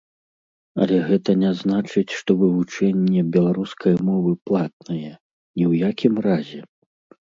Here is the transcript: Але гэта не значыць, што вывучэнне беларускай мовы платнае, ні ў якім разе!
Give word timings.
Але 0.85 0.95
гэта 1.09 1.35
не 1.41 1.51
значыць, 1.59 2.15
што 2.21 2.37
вывучэнне 2.41 3.21
беларускай 3.37 3.93
мовы 4.11 4.31
платнае, 4.51 5.01
ні 5.55 5.63
ў 5.71 5.89
якім 5.91 6.13
разе! 6.33 6.61